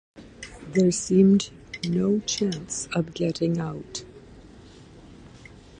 [0.71, 1.51] There seemed
[1.85, 4.03] no chance of getting out.